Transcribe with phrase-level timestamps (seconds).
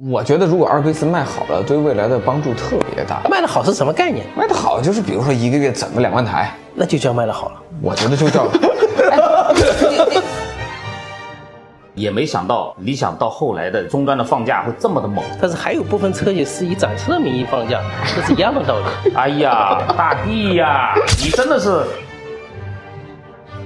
[0.00, 3.20] 我觉得如果阿尔卑斯卖好了，对未来的帮助特别大。
[3.28, 4.24] 卖的好是什么概念？
[4.36, 7.56] 卖的好就是比如说一个月整个两万台，那就叫卖的好了。
[7.82, 8.46] 我觉得就叫。
[11.96, 15.24] 也没想到理想到后来的终端的放假会这么的猛。
[15.42, 17.80] 但是还有部分车企是以展车的名义放假，
[18.14, 18.84] 这是一样的道理。
[19.16, 20.94] 哎呀，大地呀，
[21.24, 21.82] 你真的是。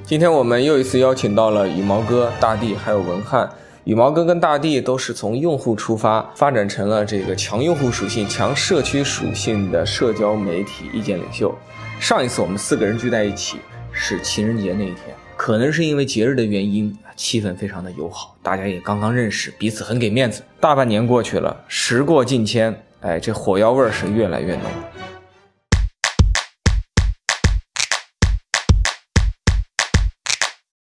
[0.03, 3.47] 今天我们又一次邀请到了羽毛哥、大地还有文翰。
[3.85, 11.53] 羽毛哥跟大地都是从用户出发，发展成了这个强用户属性、强社区属性的社交媒体意见领袖。
[11.99, 13.57] 上一次我们四个人聚在一起
[13.91, 20.41] 是情人节那一天，可能是因为节日的原因，气氛非常的友好，大家也刚刚认识，彼此很给面子。
[20.61, 24.63] 大半年过去了，时过境迁，哎，这火药味是越来越浓。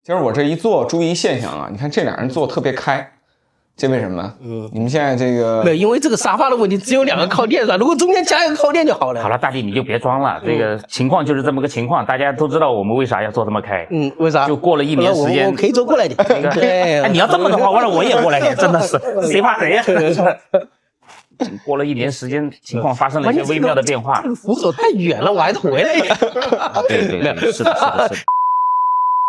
[0.06, 1.68] 今儿我这一坐，注意一现象啊！
[1.72, 3.12] 你看这俩人坐特别开，
[3.76, 4.34] 这为什么？
[4.40, 9.24] 嗯，你们现在这个没，因为这个沙发的问题，只有两个靠垫上，如果中间加一个靠垫就好了。
[9.24, 13.88] 好了，大弟你就别装了，这个情况就是这么个情况，大家都知道我们为啥要坐这么开。
[13.90, 14.46] 嗯，为啥？
[14.46, 16.16] 就过了一年时间，我可以坐过来点。
[16.54, 19.84] 对，哎，你要这么的话，完了我也过来点，真的是 谁怕谁呀？
[21.66, 24.22] 过了一年时间，情况发生了一些微妙的变化。
[24.22, 25.96] 这个扶手太远了，我还得回来。
[26.88, 28.35] 对对对，是的，是的，是的。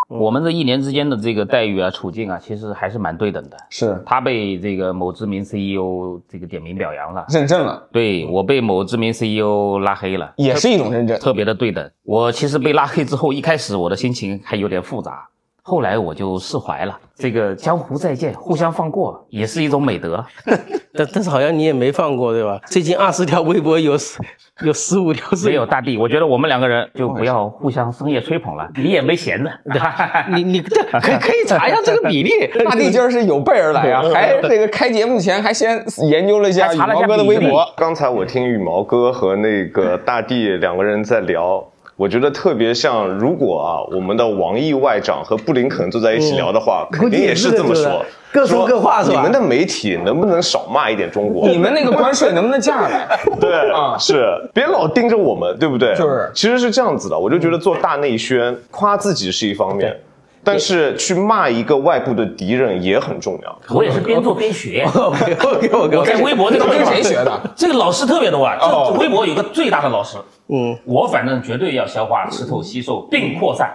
[0.09, 3.57] 我们这一年之间的这个待遇啊、处境啊，其实还是蛮对等的。
[3.71, 7.89] 是他被这个某知名 CEO 这个点名表扬了，认证了。
[7.91, 11.91] 对我被某知名 CEO 拉黑了，也是一种认证，特别的对等。
[12.05, 15.29] 我其实被拉黑之后，一开始我的心情还有点复杂。
[15.69, 20.25] 后来我就释怀了，这个江湖再见，互相放过也是一种美德。
[20.95, 22.61] 但但是好像你也没放过，对吧？
[22.67, 24.23] 最近二十条微博有十
[24.63, 25.49] 有十五条是。
[25.49, 28.69] 没有大地，我觉得我们两个人就不要互相深夜吹捧了。
[28.77, 29.51] 你也没闲着，
[30.33, 32.31] 你你这可可以查一下这个比例。
[32.65, 37.67] 大地今儿是有备而来啊，还这个开节目前还先研究了一下羽毛哥的微博。
[37.77, 41.67] 刚才我听羽毛哥和那个大地两个人在聊。
[41.97, 49.17] 我觉得特别像，如果啊，我们的王毅外长和布林肯坐在一起聊的话，肯定也是这么说，各说各话是吧？
[49.17, 51.49] 你们的媒体能不能少骂一点中国？
[51.49, 53.19] 你们那个关税能不能降下来？
[53.41, 55.95] 对啊，是别老盯着我们，对不对？
[55.97, 57.19] 就是，其实是这样子的。
[57.19, 59.99] 我就觉得做大内宣，夸自己是一方面。
[60.47, 63.59] 但是去骂一个外部的敌人也很重要。
[63.69, 64.87] 我也是边做边学。
[64.95, 67.41] 我在微博这个跟谁学的？
[67.57, 68.57] 这个老师特别多啊。
[68.61, 70.17] 这微博有个最大的老师。
[70.47, 73.69] 嗯，我反正绝对要消化、吃透、吸收并扩散。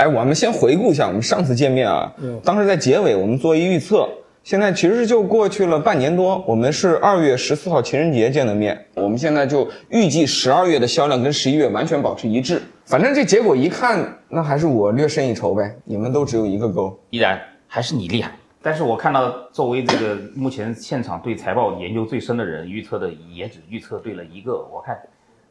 [0.00, 2.10] 哎，我们先回顾一下我们上次见面啊。
[2.16, 2.40] 嗯。
[2.42, 4.08] 当时在结尾我们做一预测。
[4.46, 12.62] 现在其实就过去了半年多，我们是二月十四号情人节见的面，我们现在就预计十二月的销量跟十一月完全保持一致。
[12.84, 15.76] 反正这结果一看，那还是我略胜一筹呗。
[15.82, 18.30] 你们都只有一个勾，依然还是你厉害。
[18.62, 24.96] 但是我看到作为这个目前现场对财报研究最深的人，预测的也只预测对了一个，我看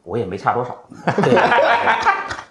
[0.04, 0.74] 我也没差多少。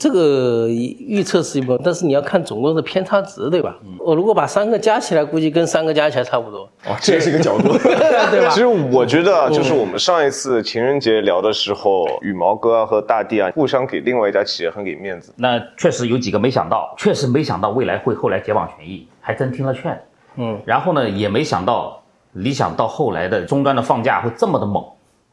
[0.00, 3.76] 这个预测是一部分，但是你要看总共的偏差值，对吧？
[3.98, 6.60] 我如果把三个加起来，估计跟三个加起来差不多。
[6.86, 8.48] 哦，这也是一个角度， 对吧？
[8.48, 15.34] 其实我觉得，就是我们上一次情人节聊的时候，羽毛哥和大地啊，互相给另外一家企业很给面子。
[15.36, 20.00] 那确实有几个没想到，确实没想到未来会后来解绑权益，还真听了劝。
[20.36, 24.82] 嗯，然后呢，也没想到理想到后来的终端的放价会这么的猛。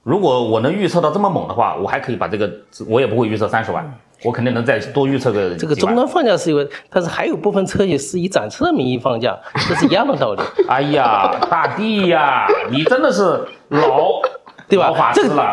[0.03, 2.51] 如果我能预测到这么猛的话，我还可以把这个，
[2.89, 3.89] 我也不会预测三十万。
[4.23, 9.37] 我肯定能再多预测个这个终端放假是一个，但是还有部分车企是以展车的名义放假，
[9.69, 10.41] 这是一样的道理。
[10.67, 13.23] 哎呀，大地呀，你真的是
[13.69, 14.21] 老
[14.67, 14.91] 对吧？
[14.91, 15.51] 法师了。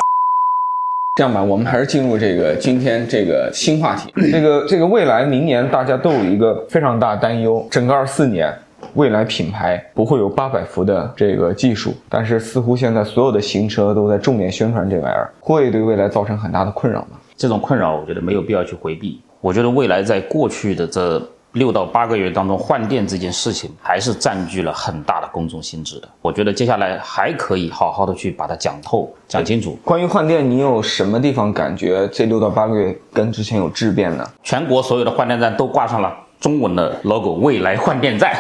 [1.17, 4.13] 这样吧，我们还是进入这个今天这个新话题。
[4.33, 8.53] 这个这个未来明年大家都有一个非常大担忧，整个二四年
[8.95, 17.19] 未来品牌不会有八百伏的这个技术，但是似乎现在所有的新车都在重点宣传这玩意儿，会对未来造成很大的困扰吗？
[17.37, 19.21] 这种困扰，我觉得没有必要去回避。
[19.41, 21.23] 我觉得未来在过去的这
[21.53, 26.09] 六到八个月当中，换电这件事情还是占据了很大的公众心智的。
[26.23, 29.79] 我觉得接下来还可以好好的去把它讲透、讲清楚。
[29.85, 34.27] 关于换电，你有什么地方感觉这六到八个月跟之前有质变呢？
[34.43, 38.35] 全国所有的换电站都挂上了中文的 logo，未来换电站，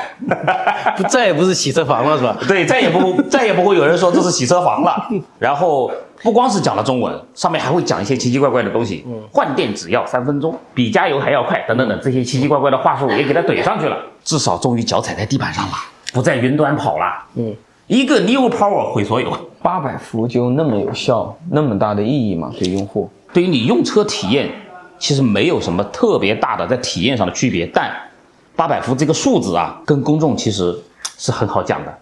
[0.96, 2.36] 不再也不是洗车房了，是吧？
[2.48, 5.08] 对，再也不再也不会有人说这是洗车房了。
[5.38, 5.90] 然后。
[6.24, 9.04] 不光是讲了中文，上面还会讲一些奇奇怪怪的东西。
[9.06, 13.98] 嗯，换电只要三分钟，比加油还要快，等等等，这些奇奇怪怪的话术也给它怼上去了。
[14.24, 15.74] 至少终于脚踩在地板上了，
[16.14, 17.04] 不在云端跑了。
[17.34, 17.54] 嗯，
[17.88, 19.30] 一个 New Power 毁所有。
[19.60, 22.50] 八百伏就那么有效，那么大的意义吗？
[22.58, 24.50] 对用户，对于你用车体验，
[24.98, 27.66] 其实没有什么特别大的在体验上的区别。
[27.66, 27.94] 但
[28.56, 30.74] 八百伏这个数字啊，跟公众其实
[31.18, 31.94] 是很好讲的。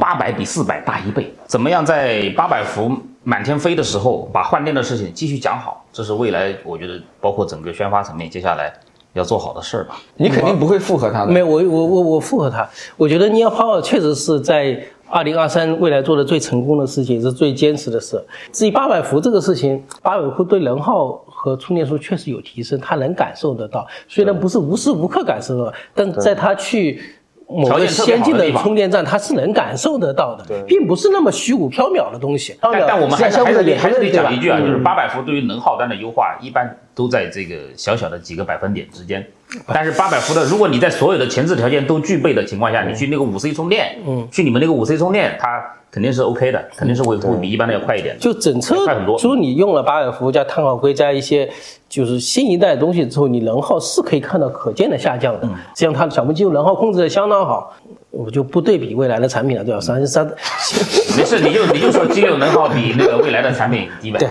[0.00, 1.30] 八百比四百大一倍。
[1.46, 2.96] 怎么样在八百伏
[3.28, 8.72] 满天飞的时候，把换电的事情继续讲好，这是未来我觉得包括整个宣发层面接下来
[9.14, 9.96] 要做好的事儿吧。
[10.14, 11.32] 你肯定不会附和他的。
[11.32, 12.64] 没有，我我我我附和他。
[12.96, 18.24] 我觉得 Near Power 确实是在二零二三未来做的最成功的事情，是最坚持的事。
[18.52, 23.84] 至于八百伏这个事情，八百伏对能耗和充电数确实有提升，他能感受得到。
[24.06, 27.02] 虽然不是无时无刻感受到，但在他去。
[27.48, 32.56] 某个先进的充电站，它是能感受得到的，并不是那么虚无缥缈的东西。
[32.60, 39.24] 但但我们还是还是得还是得讲一句啊，就是嗯八百伏对于能耗端的优化，一般都在这个小小的几个百分点之间。
[39.66, 48.20] 但是八百伏的，如果你在所有的前置条件都具备的情况下，你去那个五 C 充电，嗯，去你们那个五 C 充电，它肯定是 OK 的，肯定是会会比一般的要快一点的。
[48.20, 51.48] 就整车快很多，说你用了八百伏加碳化硅加一些
[51.88, 55.48] 就是新一代的东西之后，你能耗是可以看到可见的下降的。
[55.74, 57.72] 这样它的小鹏机油能耗控制的相当好，
[58.16, 59.80] 我就不对比未来的产品了，对吧？
[59.80, 60.26] 三三，
[61.16, 64.18] 没事，你就你就说机油能耗比那个未来的产品低呗。
[64.20, 64.28] 对，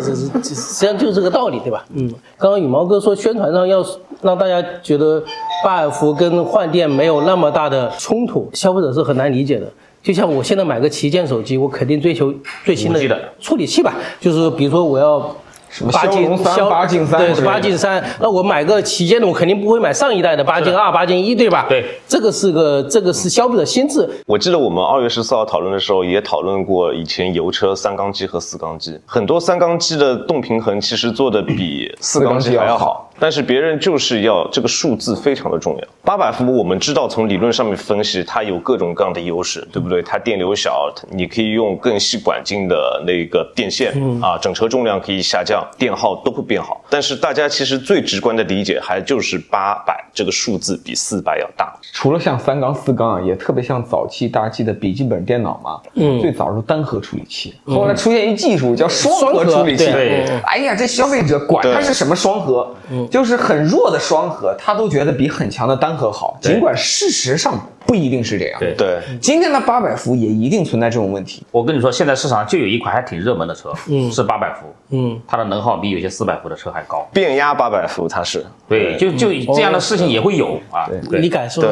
[0.00, 1.84] 这这实际上就是这个道理，对吧？
[1.94, 3.84] 嗯，刚刚羽毛哥说宣传上要
[4.20, 5.22] 让大家觉得
[5.64, 9.66] 八百伏跟换电没有那么大的冲突，消费者是很难理解的。
[10.02, 13.00] 就像我现在买个旗舰手机，我肯定追求最新的
[13.40, 15.34] 处理器吧，就是比如说我要。
[15.72, 18.04] 什么八进骁龙三八进三对，八进三。
[18.20, 21.64] 那我买个旗舰的，我肯定不会买上一代的八进二、八进一，对吧？
[21.66, 24.06] 对，这个是个，这个是消费者心智。
[24.26, 35.88] 我记得我们二月十四号讨论的时候，也讨论过以前油车三缸机和四缸机，很多三缸机的动平衡其实做的比 四缸机还要好，但是别人就是要这个数字非常的重要。
[36.04, 40.02] 八百伏我们知道从理论上面分析，它有各种各样的优势，对不对？
[40.02, 46.84] 它电流小，你可以用更细管径的那个电线啊，整车重量可以下降，电耗都会变好。
[46.88, 51.72] 但是大家其实最直观的理解还就是八百这个数字比四百要大。
[51.92, 62.74] 除了像三缸、四缸啊，也特别像早期大家记得笔记本电脑嘛，嗯，最早是单核处理器，后来出现一技术叫双核处理器，对哎呀，这消费者管它是什么双核，
[63.10, 68.60] 就是很弱的双核，他都觉得比很强的单核好，尽管事实上不一定是这样。
[68.76, 71.44] 对，今天的八百伏也一定存在这种问题。
[71.50, 77.06] 我跟你说，现在市场上就有一款还挺热门的车，嗯，是八百伏，嗯，它的能耗比有些四百伏的车还高。
[77.12, 78.44] 变压八百伏它是。
[78.68, 80.88] 对，就就这样的事情也会有啊。
[81.10, 81.62] 对你感受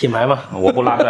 [0.00, 0.38] 品牌吗？
[0.54, 1.06] 我不拉拽，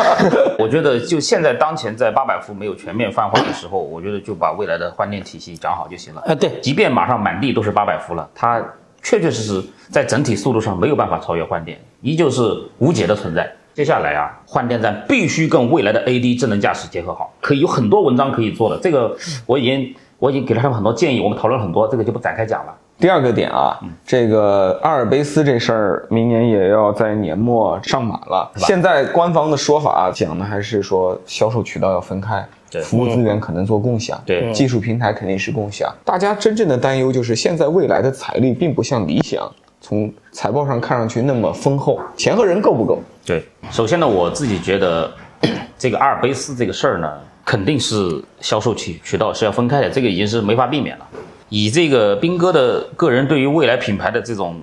[0.58, 6.22] 我觉得就现在当前在八百伏没有全面泛化的时候，我觉得就把未来的换电体系讲好就行了。
[6.26, 8.60] 啊，对，即便马上满地都是八百伏了，它
[9.02, 12.42] 确确实实在整体速度上没有办法超越换电，依旧是
[12.78, 13.50] 无解的存在。
[13.74, 18.80] 接下来啊，换电站必须跟未来的 AD 智能驾驶结合好，可以有很多文章可以做的。
[18.82, 19.14] 这个
[19.44, 22.74] 我已经我已经给了他们很多建议，我们讨论很多，这个就不展开讲了。
[22.98, 28.50] 第二个点啊，这个阿尔卑斯这事儿，明年也要在年末上马了。
[28.56, 35.94] 现在官方的说法讲的还是说销售渠道要分开，对服务资源可能做共享，对技术平台肯定是共享。
[36.06, 39.46] 大家真正的担忧就是现在未来的财力并不像理想
[39.82, 42.98] 从财报上看上去那么丰厚，钱和人够不够？
[43.26, 45.12] 对，首先呢，我自己觉得
[45.76, 47.12] 这个阿尔卑斯这个事儿呢，
[47.46, 51.06] 肯定是销售渠渠道是要分开的，这个已经是没法避免了。
[51.48, 54.60] 以这个斌哥的个人对于未来品牌的这种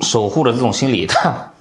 [0.00, 1.52] 守护的这种心理， 他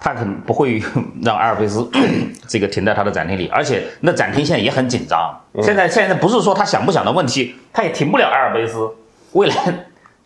[0.00, 0.82] 他可能不会
[1.22, 1.86] 让阿尔卑斯
[2.48, 5.38] 这个停在他的展厅里，而且那展厅现在也很紧张。
[5.62, 8.88] 现在现在不是说他想不想的问题，他也停不了阿尔卑斯。
[9.32, 9.54] 未来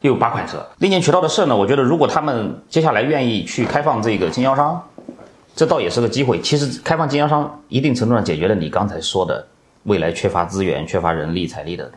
[0.00, 4.80] 就有八款车，另建渠道的事呢，我觉得如果他们接下来愿意去开放这个经销商，
[5.56, 6.40] 这倒也是个机会。
[6.40, 9.46] 其实开放经销商，一定程度上解决了你刚才说的
[9.86, 11.90] 未来缺乏资源、缺乏人力、财力的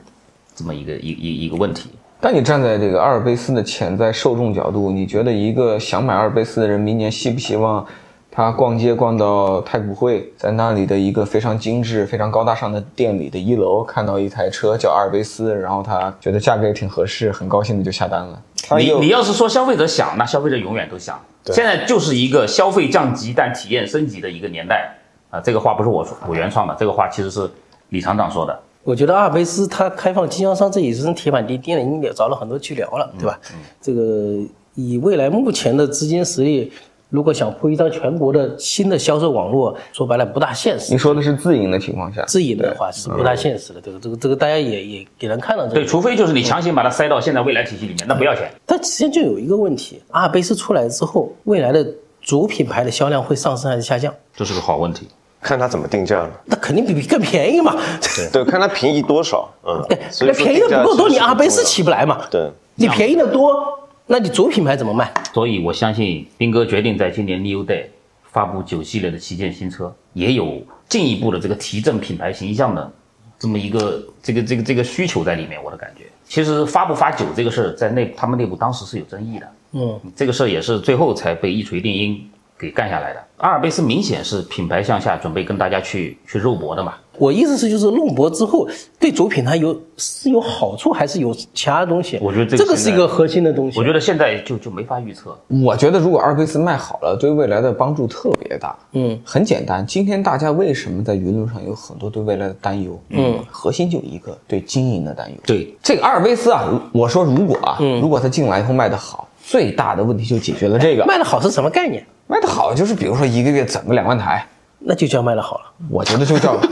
[0.56, 1.90] 这么一个一一一个问题。
[2.22, 7.86] 但你站在这个阿尔卑斯的潜在受众角度，你觉得一个想买阿尔卑斯的人，明年希不希望
[8.30, 18.42] 他逛街逛到太古汇，在那里的一个非常精致、非常高大上的店里的一楼，看到一台车叫阿尔卑斯，然后他觉得价格也挺合适，很高兴的就下单了。
[18.78, 21.20] 你你要是说消费者想，那消费者永远都想。
[21.46, 24.94] 现在就是一个消费降级但体验升级的一个年代
[25.32, 25.40] 啊！
[25.40, 27.50] 这个话不是我我原创的，这个话其实是
[27.90, 28.60] 李厂长说的。
[28.84, 33.40] 我觉得阿尔卑斯它开放经销商这也是铁板钉钉的，你也找了很多去聊了，对吧？
[33.82, 34.40] 这个
[34.74, 36.72] 以未来目前的资金实力，
[37.10, 40.98] 如果想铺一张全国的新的销售网络，说白了不大现实你。
[40.98, 48.50] 说的是自营的情况下，自营的话是不大现实的，这个这个这个大家也也也能看到这对，除非就是你强行把它塞到现在未来体系里面，那不要钱。
[48.66, 51.86] 但实际上就有一个问题，阿尔卑斯出来之后，未来的
[52.22, 54.12] 主品牌的销量会上升还是下降？
[54.36, 55.08] 这是个好问题。
[55.42, 56.32] 看它怎么定价了。
[56.46, 57.76] 那肯定比比更便宜嘛。
[58.16, 62.28] 对，对看它便宜多少，嗯，对那便宜的不够多，你阿尔卑斯起不来嘛。
[62.30, 65.12] 对，你便宜的多，那你主品牌怎么卖？
[65.34, 67.86] 所以我相信斌哥决定在今年 New Day
[68.32, 72.92] 发布九系列的旗舰新车，也有进一步的这个提振品牌形象的
[73.38, 75.64] 这么一个这个这个这个需求在里面。
[75.64, 79.48] 我的感觉，其实发不发酒这个事儿，在内他们内部当时是有争议的。
[79.72, 82.28] 嗯，这个事儿也是最后才被一锤定音
[82.60, 83.24] 给干下来的。
[83.38, 86.96] 阿尔卑斯明显是品牌向下，准备跟大家去去肉搏的嘛。
[87.18, 92.18] 我意思是，就是肉搏之后对主品它有是有好处，还是有其他东西？
[92.22, 93.78] 我觉得这这个是一个核心的东西。
[93.80, 95.38] 我觉得现在就就没法预测。
[95.48, 98.78] 我觉得如果阿尔卑斯卖好了，对未来的帮助特别大。
[98.94, 102.98] 嗯，很简单，今天大家为什么在舆论上有很多对未来的担忧？
[103.10, 105.38] 嗯，核心就一个对经营的担忧。
[105.46, 106.64] 对，这个阿尔卑斯啊，
[106.94, 111.06] 我说如果啊，如果他进来以后卖得好，最大的问题就解决了这个。
[111.06, 112.06] 卖的好是什么概念？
[112.32, 114.46] 卖的好就是比如说一个月整个两万台，
[114.78, 115.64] 那就叫卖的好了。
[115.90, 116.56] 我觉得就叫。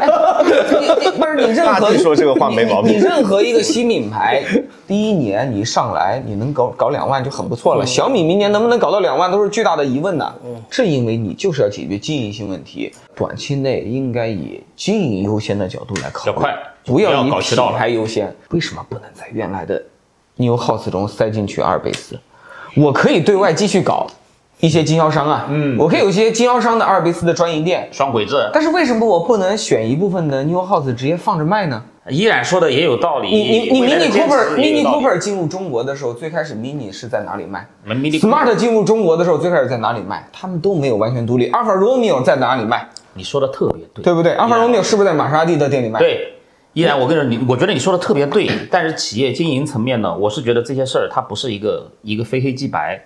[0.00, 0.06] 哎
[0.42, 4.42] 你你不是你任大何地说这个话没毛病你你任何一个新品牌，
[4.86, 7.84] 第一年你上来你能搞搞两万就很不错了。
[7.84, 10.32] 小米明年能不能搞到两万都是巨大的疑问呢。
[10.44, 18.32] 嗯，是因为你就是要解决经营性问题，短期内应该以经营优先的角度来考虑，要快不要以品牌优先。
[18.50, 19.82] 为什么不能在原来的
[20.36, 22.18] New House 中塞进去阿尔卑斯？
[22.76, 24.06] 我可以对外继续搞
[24.60, 31.82] 一些经销商啊，嗯，我可以有一些经销商的阿尔卑斯的专营店，双轨制，但是为什么我不能选一部分的 New House 直接放着卖呢？
[32.08, 33.28] 依然说的也有道理。
[33.28, 40.28] 你你你未来的 Mini Cooper，Mini Cooper 进入中国的时候，最开始 Mini 是在哪里卖 Mini？Smart 进入中国的时候，最开始在哪里卖？
[40.32, 41.48] 他们都没有完全独立。
[41.50, 42.88] 阿尔法罗密欧在哪里卖？
[43.14, 44.32] 你说的特别对，对不对？
[44.32, 46.34] 阿尔法罗密欧是不是在玛莎拉蒂的店里卖？，对，
[46.72, 53.00] 依然我跟你说，你我觉得你说的特别对，但是企业经营层面呢，我是觉得这些事儿它不是一个一个非黑即白，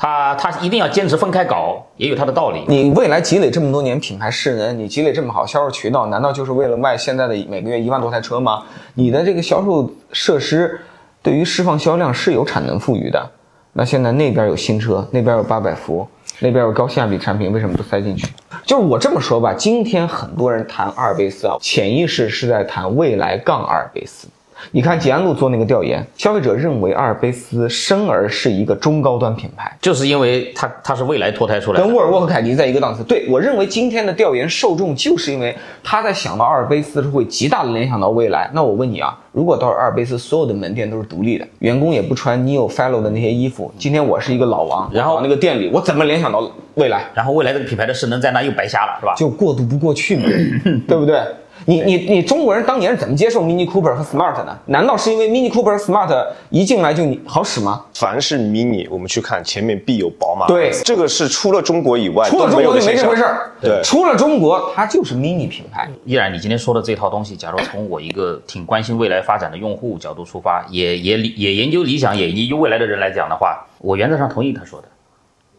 [0.00, 2.64] 他他一定要坚持分开搞，也有他的道理。
[2.68, 8.62] 你未来积累这么多年品牌势能，你积累这么好销售渠道，难道就是为了卖现在的每个月一万多台车吗？
[8.94, 10.80] 你的这个销售设施
[11.20, 13.28] 对于释放销量是有产能富裕的。
[13.72, 16.06] 那现在那边有新车，那边有八百伏，
[16.38, 18.28] 那边有高性价比产品，为什么不塞进去？
[18.64, 24.28] 就是我这么说吧，今天很多人谈阿尔卑斯啊，潜意识是在谈未来杠阿尔卑斯。
[24.72, 33.02] 你看吉安路做那个调研，消费者认为阿尔卑斯生而是一个中高端品牌，就是因为它它是未来脱胎出来的，跟沃尔沃和凯迪在一个档次。
[33.04, 38.50] 对我认为今天的调研受众就是因为他在想到阿尔卑斯是会极大的联想到未来。
[38.52, 47.04] 那我问你啊，如果到阿尔卑斯所有的门店都是独立的，员工也不穿 Neo Fellow 的那些衣服，今天我是一个老王，然后那个店里，我怎么联想到未来？
[47.14, 49.14] 然后未来这个品牌的势能在那又白瞎了，是吧？
[49.16, 50.24] 就过渡不过去嘛，
[50.86, 51.20] 对不对？
[51.68, 54.58] 你你你中国人当年是怎么接受 Mini Cooper 和 Smart 的？
[54.64, 57.84] 难道是因为 Mini Cooper 和 Smart 一进来就你好使吗？
[57.92, 60.46] 凡是 mini，我们去看前面必有宝马。
[60.46, 65.86] 对这个是除了中国以外除了中国就没这回事儿，对除了中国它就是 Mini 品牌。
[66.06, 74.88] 依然，你今天说的这套东西，假如从我一个挺关心未来发展的用户角度出发，也也理也研究理想，也研究未来的人来讲的话，我原则上同意他说的。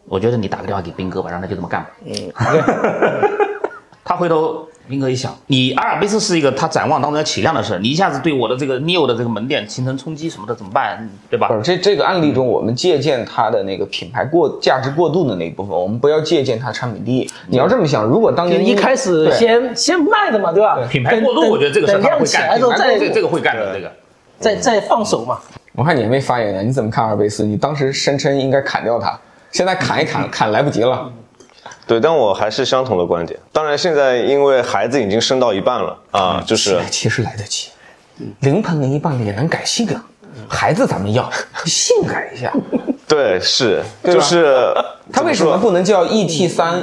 [0.08, 1.90] 我觉得你打个电话给斌哥吧，让他就这么干吧。
[2.04, 2.32] 嗯，
[4.04, 10.98] 他回头斌哥一想，你阿尔卑斯是一个他展望当中要起量的事，你一下子对我的这个 neo 的这个门店形成冲击什么的怎么办？
[11.00, 11.54] 嗯对吧不？
[11.54, 17.30] 是这这个案例中，我们借鉴它的那个品牌过价值过度的那一部分，我们不要借鉴它产品力。
[17.46, 20.78] 你要这么想，如果当年一开始先先卖的嘛，对吧？
[20.90, 23.90] 品牌过度，我觉得这个事等量他会干，起来之后再这这个会干的，这个。
[24.40, 25.38] 再再放手嘛。
[25.74, 27.44] 我看你还没发言呢，你怎么看阿尔卑斯？
[27.44, 29.16] 你当时声称应该砍掉它，
[29.52, 31.12] 现在砍一砍， 砍来不及了。
[31.90, 33.36] 对，但我还是相同的观点。
[33.52, 37.70] 当然，现在因为孩子已经生到一半了啊，就是其实来得及，
[38.42, 40.04] 临盆一半也能改性啊。
[40.48, 41.28] 孩子咱们要
[41.64, 42.52] 性改一下，
[43.08, 44.72] 对，是，就是
[45.12, 46.80] 他为什么不能叫 ET 三、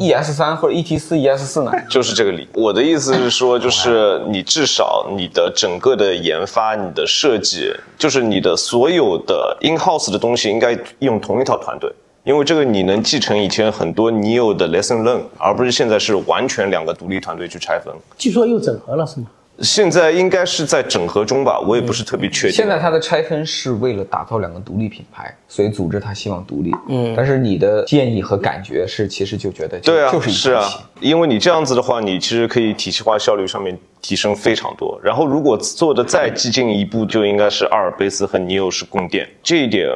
[0.00, 1.70] ES 三或者 ET 四、ES 四呢？
[1.90, 2.48] 就是这个理。
[2.54, 11.92] 我的意思是说，就是你至少你的整个的研发、你的设计，就是你的所有的 in house 的东西，应该用同一套团队。
[12.26, 17.94] 因为这个你能继承以前很多 neo 的 lesson learn，而不是现在是完全两个独立团队去拆分。
[18.18, 19.26] 据说又整合了是吗？
[19.60, 22.56] 现在应该是在整合中吧，我也不是特别确定。
[22.56, 26.72] 现在它的拆分是为了打造两个独立品牌，所以组织它希望独立。
[26.88, 30.68] 嗯，但是你的建议和感觉是，其实就觉得就对啊，就是一是啊，
[31.00, 34.96] 因为你这样子的话，你其实可以体系化效率上面提升非常多。
[35.02, 39.28] 然后如果做的再激进一步，就应该是阿尔卑斯和尼欧式供电。
[39.42, 39.88] 这一点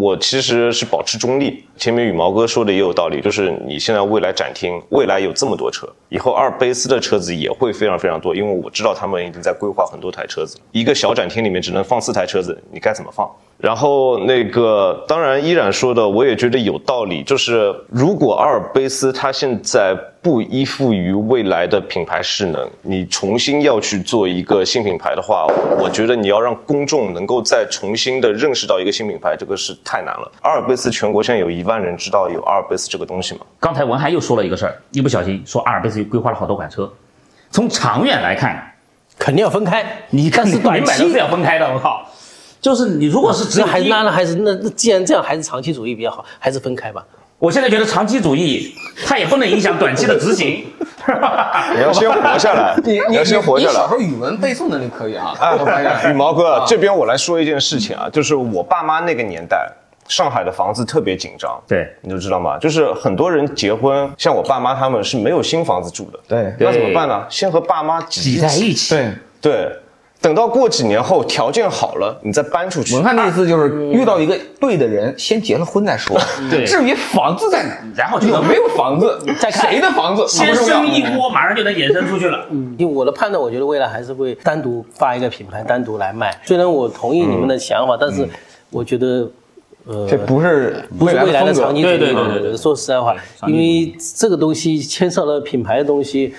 [0.00, 1.64] 我其实是保持中立。
[1.80, 10.58] 前面羽毛哥说的也有道理，就是你现在未来展厅，未来有这么多车，以后阿尔卑斯的车子也会非常非常多，因为我知道他们已经在规划很多台车子。
[10.72, 13.26] 一个小展厅里面只能放四台车子，你该怎么放？
[13.56, 17.22] 然后那个，当然依然说的，我也觉得有道理。
[17.22, 25.46] 就是如果阿尔卑斯它现在不依附于未来的品牌势能，你重新要去做一个新品牌的话，
[25.78, 30.32] 我觉得你要让公众能够再重新的认识到一个新品牌，这个是太难了。
[30.40, 33.40] 阿尔卑斯全国现在有一万万人知道有阿尔卑斯这个东西吗？
[33.60, 36.90] 刚才文海又说了一个事儿，一不小心说阿尔卑斯规划了好多款车，
[37.50, 38.60] 从长远来看，
[39.18, 39.84] 肯定要分开。
[40.10, 42.04] 你看但是短期是要分开的，我靠，
[42.60, 47.04] 就是你如果是只有一那还那那还是那那既然这样，还是长期主义比较好，还是分开吧。
[47.38, 48.74] 我现在觉得长期主义
[49.06, 50.62] 它也不能影响短期的执行，
[51.74, 53.94] 你要先活下来，你你要先活下来你小时。
[53.94, 59.72] 候语文背诵能力可以啊，哎我发现 羽毛哥，这边我来说一件事情啊，就是我爸妈那个年代，
[60.10, 62.58] 上海的房子特别紧张，对你就知道吗？
[62.58, 67.24] 就是很多人结婚，像我爸妈他们是没有新房子住的，对那怎么办呢？
[67.30, 68.94] 先和爸妈挤挤在一起。
[68.94, 69.08] 对。
[69.42, 69.72] 对，
[70.20, 72.94] 等到过几年后条件好了，你再搬出去。
[72.94, 76.14] 文翰的意思就是遇到一个对的人，先结了婚再说。
[76.50, 82.44] 对至于房子在哪，然后就没有房子， 再看谁的房子先生一窝，马上就能衍生出去了。
[82.76, 86.38] 因为我的判断，我觉得未来还是会单独发一个品牌，单独来卖。
[86.44, 88.28] 虽然我同意你们的想法，但是
[88.68, 89.26] 我觉得，
[89.86, 91.98] 呃，这不是不是未来的长期主义。
[91.98, 93.14] 对对对说实在话，
[93.46, 96.34] 因为这个东西牵涉了品牌的东西，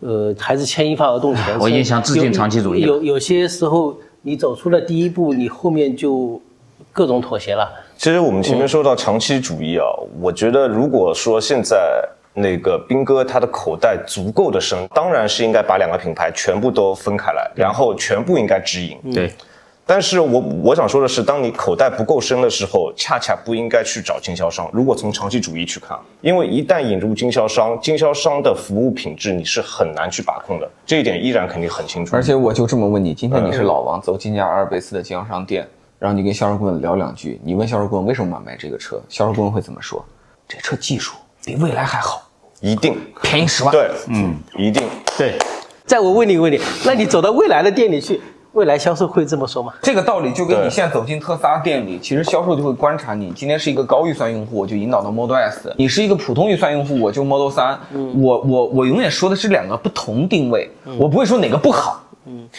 [0.00, 1.58] 呃，还是牵一发而动全身。
[1.58, 6.40] 我已经想致敬长期主义了有有些时候，你走出了第一步，你后面就
[6.92, 7.70] 各种妥协了。
[7.96, 9.84] 其实我们前面说到长期主义啊，
[10.20, 11.76] 我觉得如果说现在
[12.34, 18.98] 那个斌哥他的口袋足够的深，当然是应该把两个品牌全部都分开来，然后全部应该直营。
[19.14, 19.32] 对，
[19.88, 24.68] 但是我我想说的是，当你口袋不够深的时候，恰恰不应该去找经销商。
[24.72, 32.16] 如果从长期主义去看，因为一旦引入经销商，经销商的服务品质你是很难去把控的，这一点依然肯定很清楚。
[32.16, 35.64] 而且我就这么问你，今天你是老王，走进家阿尔卑斯的经销商店，
[36.00, 40.04] 然后你跟销售顾问聊两句，你问销售顾问为什么要买这个车，销售顾问会怎么说？
[40.48, 41.14] 这车技术
[41.44, 42.28] 比未来还好，
[42.60, 43.70] 一定便宜十万。
[43.70, 44.82] 对，嗯，一定。
[45.16, 45.38] 对，
[45.84, 48.20] 再我问你一个问题，那你走到未来的店里去，
[48.56, 49.74] 未来销售会这么说吗？
[49.82, 57.78] 这个道理就跟你现在走进特斯拉店里，其实销售就会观察你今天是一个高预算用户，我就引导到 Model S；你是一个普通预算用户，我就 Model 三。
[58.14, 62.02] 我我我永远说的是两个不同定位，我不会说哪个不好，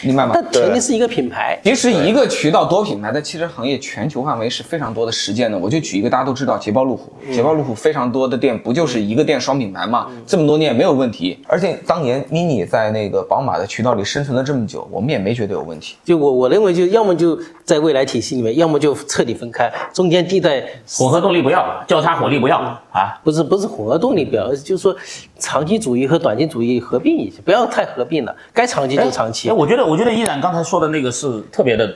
[0.02, 0.32] 明白吗？
[0.34, 1.58] 但前提是一个品牌。
[1.64, 5.58] 其实一个渠道多品牌在汽车行业全球范围是非常多的实践的。
[5.58, 10.08] 我就举一个大家都知道捷豹路虎，捷豹路虎非常多的店不就是一个店双品牌吗？
[10.26, 11.38] 这么多年也没有问题。
[11.46, 15.96] 而且当年 Mini 在那个宝马的渠道里生存了这么久，我们也没觉得有问题。
[16.04, 23.18] 就我我认为，就要么就在未来体系里面，要么就彻底分开，中间地带混合动力不要，交叉火力不要啊。
[23.22, 24.94] 不是不是混合动力表，而是就是说
[25.38, 29.52] 长期主义和短期主义合并一下，不要太合并了，该长期就长期哎，。
[29.52, 31.94] 我觉得，我觉得依然刚才说的那个是特别的，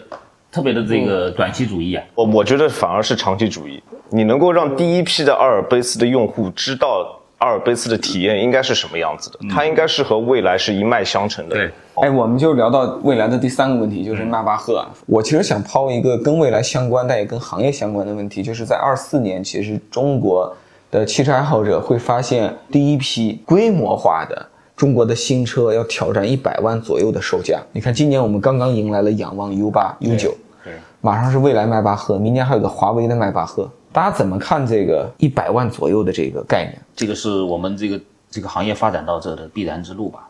[0.51, 2.05] 特别的这个短期主义啊。
[2.15, 11.57] 我我觉得反而是长期主义，你能够让第一批的阿尔卑斯的用户知道阿尔卑斯的体验应该是什么样子的，它应该是和未来是一脉相承的。
[11.57, 14.87] 对，哎，我们就聊到未来的第三个问题，就是纳巴赫啊。
[15.07, 20.55] 我其实想抛一个跟未来相关，但也跟行业相关的问题，就是在二四年，其实中国
[20.91, 27.61] 的汽车爱好者会发现第一批规模化的中国的新车要挑战一百万左右的售价。
[27.73, 33.71] 你看，今年我们刚刚迎来了仰望 U 八、U 九，对，马上是未来迈巴赫，明年还有个华为的迈巴赫。
[33.93, 36.81] 大家怎么看这个一百万左右的这个概念？
[36.97, 40.29] 这个是我们这个这个行业发展到这的必然之路吧。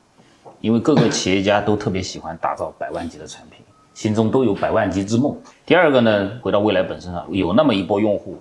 [0.61, 5.37] 因为各个企业家都特别喜欢打造百万级的产品，心中都有百万级之梦。
[5.67, 8.37] 第二个呢，回到未来本身上，有那么一波用户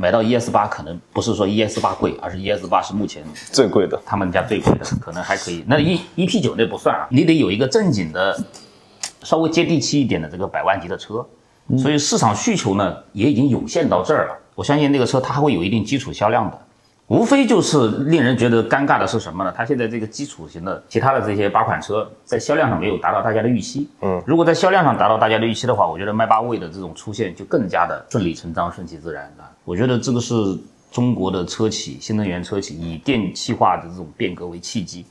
[0.00, 4.00] 买到 ES 八，可能不是说 ES 八贵，而是 ES 八是目前最贵的。
[4.06, 5.64] 他们家最贵的，可能还可以。
[5.66, 8.40] 那 E E P 九那不算啊，你得有一个正经的、
[9.24, 11.26] 稍微接地气一点的这个百万级的车。
[11.76, 14.38] 所以市场需求呢也已经涌现到这儿了。
[14.54, 16.58] 我相信那个车它还会有一定基础销量的，
[17.08, 19.52] 无非就是令人觉得尴尬的是什么呢？
[19.56, 23.88] 它现在这个基础型的其他的这些八款车在销量上没有达到大家的预期。
[24.02, 29.48] 嗯，如果在销量上达到大家的预期的话，我觉得迈巴威的这种出现就更加的顺理成章、顺其自然啊。
[29.64, 30.34] 我觉得这个是
[30.92, 35.06] 中国的车企、新能源车企以电气化的这种变革为契机，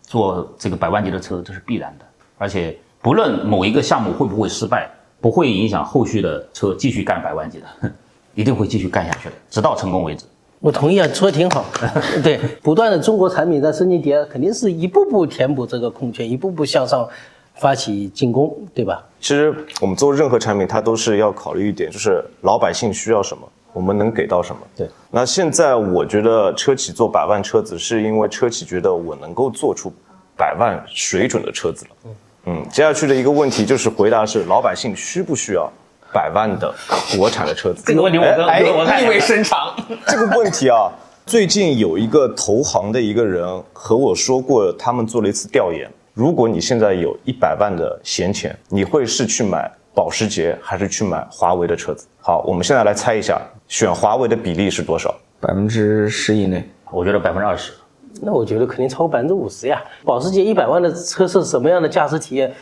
[0.00, 2.04] 做这个百万级的车，这是必然的。
[2.38, 4.88] 而且不论某一个项目会不会失败，
[5.20, 7.92] 不会影响后续的车继续干百万级的，
[8.34, 10.24] 一定会继续干下去的，直到成功为止。
[10.66, 11.64] 我同意啊，说的挺好。
[12.24, 17.08] 对，不断的中国产品在升级迭代，肯定是一步步填补这个空缺，一步步向上
[17.54, 19.00] 发起进攻，对吧？
[19.20, 24.60] 其实我们做任何产品，它都是要考虑一点，就是老百姓需要什么，我们能给到什么。
[24.74, 24.88] 对。
[25.08, 29.92] 那现在我觉得车企做百万车子，是因为车企觉得我能够做出
[30.36, 32.10] 百万水准的车子了。
[32.46, 35.72] 嗯，接下去的一个问题就是回答是老百姓需不需要
[36.16, 36.74] 百万的
[37.14, 37.82] 国产的车子？
[37.84, 39.76] 这个问题我跟哎，我意味深长。
[40.08, 40.90] 这个问题啊，
[41.26, 45.86] 最近有一个投行的一个人和我说过，他们做了一次调研。
[46.14, 52.06] 如果你现在有一百万的闲钱，你会是去买保时捷还是去买华为的车子？
[52.22, 55.14] 好，我们现在来猜一下，选华为的比例是多少？
[55.38, 56.66] 百分之十以内。
[56.90, 57.72] 我觉得百分之二十。
[58.22, 59.82] 那我觉得肯定超过百分之五十呀。
[60.04, 62.52] 保时捷一百万的车是什么样的驾驶体验？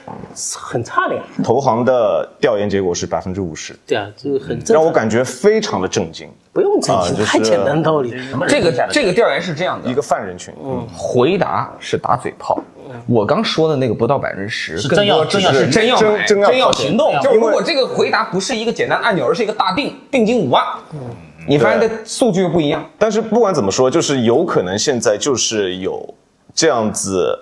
[0.55, 1.23] 很差的呀。
[1.43, 4.75] 投行的调研结果是百分之五十，对啊，这个很正。
[4.75, 6.29] 让我感觉非常的震惊。
[6.53, 8.15] 不用震惊，啊就是太简单的道理。
[8.49, 12.61] 这个这个调研是这样的，一个犯人群，嗯，回答是打嘴炮。
[13.09, 17.13] 我刚说的那个不到百分之十，是真要更多只是真要真买真要真要行动。
[17.21, 20.63] 就是如果这个回答不是一个简单按钮，而是一个大定定金五万，
[21.47, 22.85] 你发现这数据又不一样。
[22.99, 26.15] 但是不管怎么说，就是有可能现在就是有
[26.55, 27.39] 这样子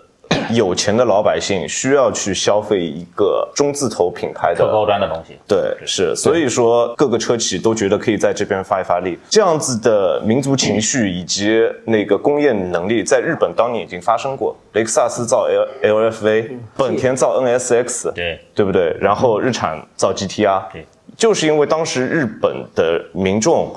[0.51, 4.85] 有钱的老百姓需要去消费一个中字头品牌的高。
[4.85, 5.37] 端的东西。
[5.47, 14.57] 对，是，所以说各个车企都觉得可以在这边发一发力，这样子的民族情绪以及那个工业能力，在日本当年已经发生过。
[14.73, 15.47] 雷克萨斯造
[15.83, 18.97] L LFV，本田造 NSX，对对不对？
[18.99, 23.73] 然后日产造 GTR，对，就是因为当时日本的民众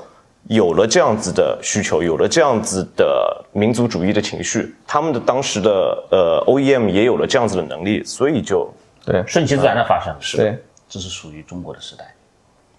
[0.48, 5.70] 有了这样子的需求，有了这样子的民族主义的情绪，他们的当时的
[6.10, 8.72] 呃 OEM 也有了这样子的能力，所以就
[9.04, 10.14] 对顺其自然的发生。
[10.20, 12.14] 是对，这是属于中国的时代，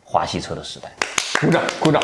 [0.04, 0.92] 华系车的时代。
[1.40, 2.02] 鼓掌鼓掌，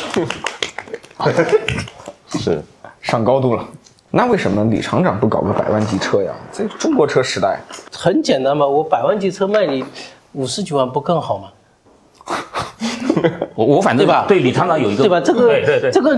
[2.39, 2.61] 是
[3.01, 3.65] 上高度了。
[4.11, 6.33] 那为什么李厂长不搞个百万级车呀？
[6.51, 7.59] 这中国车时代，
[7.91, 9.83] 很简单嘛，我百万级车卖你
[10.33, 11.49] 五十几万不更好吗？
[13.55, 15.19] 我我反正对吧对李厂长有一个对吧？
[15.19, 16.17] 这个对对对这个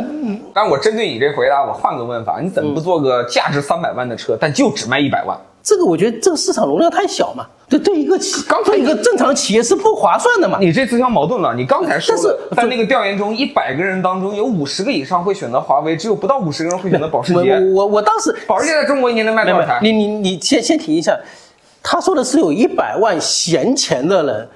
[0.53, 5.37] 但我针对你这回答，我换个问法，你怎么不做个价值三百万的车，但就只卖一百万？
[5.61, 10.59] 这个，我觉得这个市场容量太小嘛，对对一个企刚才对一个正常企业是不划算的嘛。
[10.61, 11.55] 你这自相矛盾了。
[11.55, 17.55] 你刚才说但，是在那个调研中，一百个人当中有五十个以上会选择华为，只有不到五十个人会选择保时捷。
[17.55, 19.79] 我我我当时保时捷在中国一年能卖多少台？
[19.81, 21.17] 你你你先先停一下，
[21.81, 24.47] 他说的是有一百万闲钱的人，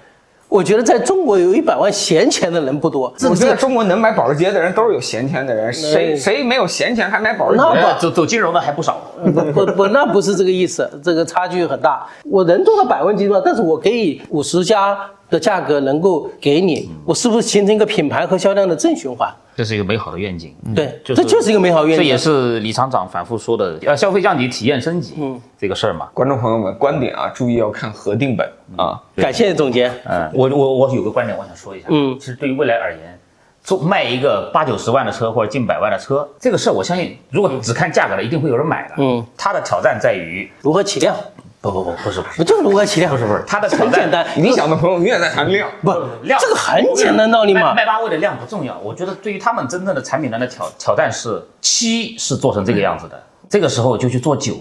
[0.50, 3.14] 我觉得在中国有一百万闲钱的人不多。
[3.30, 7.80] 我觉得中国能买保时捷的人都是有闲钱的人，谁谁没有闲钱还买保时那捷？
[7.82, 9.00] 呃走走金融的还不少。
[9.24, 12.04] 不不不，那不是这个意思，这个差距很大。
[12.26, 13.40] 我能做到百万级吗？
[13.46, 14.98] 但是我可以五十家
[15.30, 19.32] 的价格能够给你，我是不是形成一个品牌和销量的正循环？
[19.56, 20.56] 这是一个美好的愿景。
[20.76, 22.04] 对，这就是一个美好愿景。
[22.04, 26.08] 这也是李厂长反复说的，呃，消费降级、体验升级，嗯，这个事儿嘛。
[26.12, 29.02] 观众朋友们，观点啊，注意要看核定本啊。
[29.16, 29.92] 感谢总监。
[30.06, 31.88] 嗯，我我我有个观点，我想说一下。
[31.90, 33.20] 嗯其实对于未来而言，
[33.64, 38.96] 做卖一个八九十万的车或者近百万的车，这个事儿我相信，如果只看价格的，一定会有人买的。
[38.98, 41.16] 嗯，它的挑战在于，如何起量？
[41.62, 43.12] 不不不，不是不是不，就是如何起量？
[43.12, 44.26] 不是不是，它的很简单。
[44.38, 45.70] 理想的朋友永远在谈量。
[45.82, 45.92] 不，
[46.24, 47.84] 量这个很简单道理嘛迈。
[47.84, 54.56] 迈巴赫的量不重要，我觉得对于他们真正的产品端的挑挑战是七是做成这个样子的，这个时候就去做九，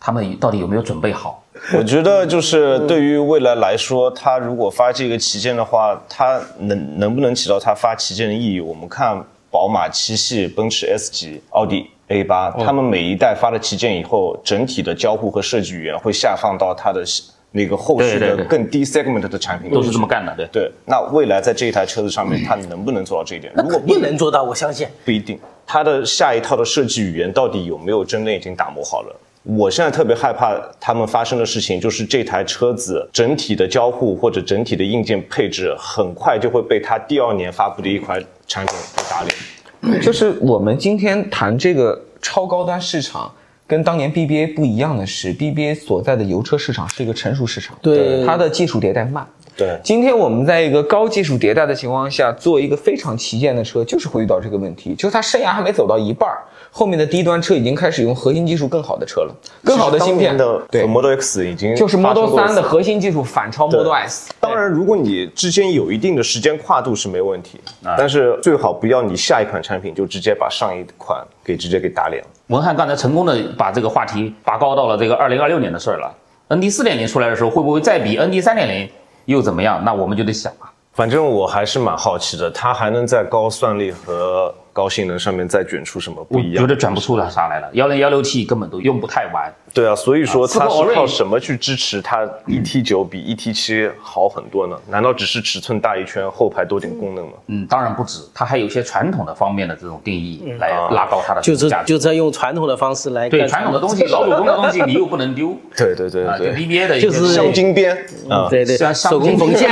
[0.00, 1.44] 他们到底有没有准备好？
[1.76, 8.60] 我觉得就是对于未来来说，它如果发这个旗舰的话，它能能不能起到它发旗舰的意义？
[8.60, 17.02] 我们看宝马七系、奔驰 S 级、奥迪 A 八，他们每一代发了旗舰以后，整体的交互和设计语言会下放到它的
[17.50, 20.06] 那个后续的更低 segment 的产品，都是这么。
[20.06, 20.46] 干的，对。
[20.52, 23.52] 对，那未来在这一台车子上面，它能不能做到这一点？
[23.56, 24.86] 如果不能做到，我相信。
[25.04, 29.16] 不一定，它的下一套的设计语言到底有没有真的已经打磨好了？
[29.56, 40.02] 我现在特别害怕他们发生的事情，就是这台车子整体的交互或者整体的硬件配置，很快就会被它第二年发布的一款产品给打脸。
[40.02, 43.32] 就是我们今天谈这个超高端市场，
[43.66, 49.26] 跟当年 BBA 不一样的是，BBA 所在的油车市场是一个成熟市场，对它的技术迭代慢。
[49.58, 56.38] 对，今天我们在一个高技术迭代的情况下，做一个非常旗舰的车，就是会遇到这个问题，就是它生涯还没走到一半儿，
[56.70, 64.32] 后面的低端车已经开始用核心技术更好的车了，更好的芯片的对，Model X 已经就是 Model 过3的核心技术反超 Model S。
[64.38, 72.28] 当然，如果你之间有一定的时间跨度是没问题，啊但是最好不要你下一款产品就直接把上一款给直接给打脸了。
[72.46, 76.14] 文翰刚才成功的把这个话题拔高到了这个二零二六年的事儿了。
[76.50, 78.88] ND 四点零出来的时候，会不会再比 ND 三点零
[79.28, 79.84] 又怎么样？
[79.84, 80.67] 那我们就得想啊。
[80.98, 86.60] 反正我还是蛮好奇的，它还能在高算力和高性能上面再卷出什么不一样？
[86.60, 89.48] 觉得卷不出来啥来了，幺零幺六 T 根本都用不太完。
[89.72, 94.76] 对啊，所以说啊它是靠什么去支持它 ET 九比 ET 七好很多呢？
[94.88, 97.32] 难道只是尺寸大一圈，后排多点功能吗？
[97.46, 101.70] 嗯，当然不止，它还有一些传统的方面的这种定义来拉高它的就是。
[101.86, 106.36] 就在用传统的方式来对传统的东西、老祖宗 的东西，你又不能丢对对对啊。
[106.36, 107.96] 就对 BBA 的就是镶金边
[108.28, 109.70] 啊，对对，像手工缝线，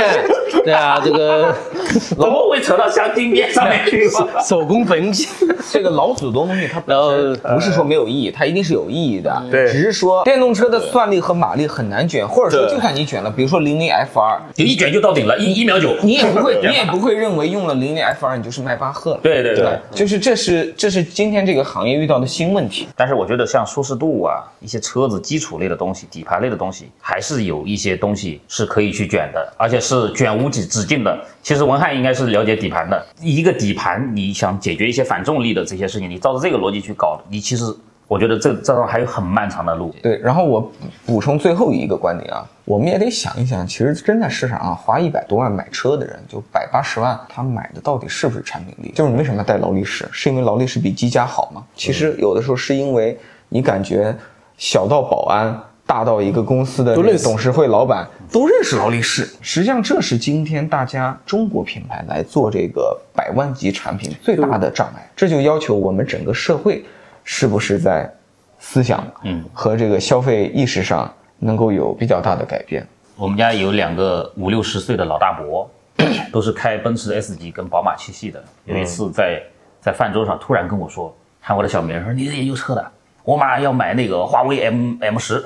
[0.63, 1.53] 对啊，这个
[2.15, 4.09] 怎么会扯到镶金边上面去？
[4.45, 5.27] 手工分析，
[5.71, 9.43] 这个老祖宗东西它本然后身不是说没有意义，它一定是有意义的。
[9.51, 15.95] 对只是说电动车的算力和马力很难卷，或者说就算你卷了，比如说零零 F 二，就一卷就到顶了，一一秒九。
[16.03, 19.19] 你也不会，你也不会认为用了零零 F 二你就是迈巴赫了。
[19.21, 19.79] 对对对对。
[19.91, 22.87] 就是这是这是今天这个行业遇到的新问题。
[22.95, 31.19] 但是我觉得像舒适度啊，一些车子基础类的东西、底盘类的东西，还是有一些东西是可以去卷的，而且是卷无止止境的。
[31.41, 37.65] 其实文翰应该是了解底盘的，一个底盘你想解决一些反重力的这些事情，你照着这个逻辑去搞，你其实
[38.07, 39.93] 我觉得这这还有很漫长的路。
[40.01, 40.71] 对，然后我
[41.05, 48.91] 补充最后一个观点啊，我们也得想一想，其实真在市场上花一百多万买车的人，就百八十万，他买的到底是不是产品力？
[48.95, 50.07] 就是你为什么要带劳力士？
[50.11, 51.63] 是因为劳力士比积家好吗？
[51.75, 53.17] 其实有的时候是因为
[53.49, 54.15] 你感觉
[54.57, 55.61] 小到保安。
[55.87, 65.09] 大到一个公司的董事会老板都认识劳力士，实际上这是今天大家中国品牌来做这个百万级产品最大的障碍。
[65.15, 66.83] 这就要求我们整个社会
[67.23, 68.13] 是不是在
[68.59, 72.85] 思想，嗯和这个消费意识上能够有比较大的改变。
[73.15, 75.69] 我们家有两个五六十岁的老大伯，
[76.33, 78.43] 都是开奔驰 S 级跟宝马七系的。
[78.65, 79.41] 有一次在
[79.79, 82.91] 在饭桌上突然跟我说，喊我的小名，说你是研究车的，
[83.27, 85.43] 我马上要买那个华为 M M 十，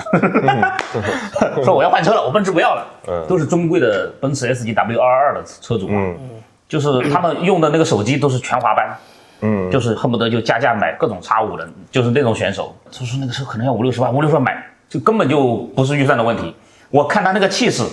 [1.65, 2.85] 说我要换车了，我奔驰不要了。
[3.07, 6.29] 嗯都是尊贵的奔驰 S 级 W 二二的车主嘛，嗯
[6.69, 8.95] 就是他们用的那个手机都是全华班。
[9.39, 12.75] 嗯，就是恨不得就加价买各种叉五的，就是那种选手。
[12.91, 16.55] 他说那个车可能要五六十万，五六十万买，就根本就不是预算的问题。
[16.91, 17.83] 我看他那个气势，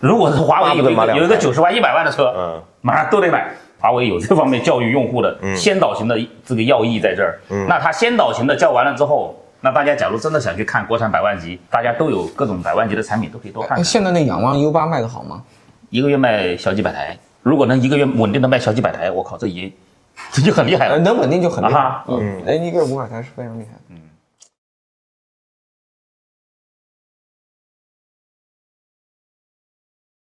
[0.00, 0.90] 如果是华为有
[1.24, 3.54] 一个九十万、一百万的车，嗯马上都得买。
[3.82, 7.40] 华为有这方面教育用户的先导型的这个要义在这儿。
[7.66, 13.84] 那它先导型的教完了之后，那大家假如真的想去看国产百万级，大家都有各种百万级的产品，都可以多看哎，看。
[13.84, 15.42] 现在那仰望 U 八卖的好吗？
[15.90, 19.68] 一个月卖小几百台，如果能一个月稳定的卖小几百台，我靠，这也
[20.30, 20.98] 这就很厉害呃，了。
[21.00, 22.04] 能稳定就很厉害。
[22.06, 23.70] 嗯，哎，一个五百台是非常厉害。
[23.88, 23.96] 嗯。